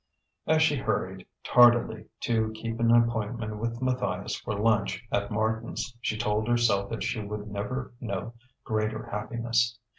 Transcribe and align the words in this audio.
As 0.47 0.63
she 0.63 0.77
hurried, 0.77 1.27
tardily, 1.43 2.07
to 2.21 2.49
keep 2.53 2.79
an 2.79 2.89
appointment 2.89 3.57
with 3.57 3.83
Matthias 3.83 4.35
for 4.35 4.55
lunch 4.55 5.05
at 5.11 5.29
Martin's, 5.29 5.95
she 6.01 6.17
told 6.17 6.47
herself 6.47 6.89
that 6.89 7.03
she 7.03 7.19
would 7.21 7.45
never 7.51 7.93
know 8.01 8.33
greater 8.63 9.05
happiness. 9.11 9.77